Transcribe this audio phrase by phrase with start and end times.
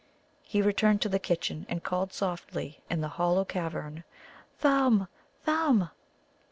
[0.41, 4.03] He returned to the kitchen, and called softly in the hollow cavern,
[4.57, 5.07] "Thumb,
[5.45, 5.91] Thumb!"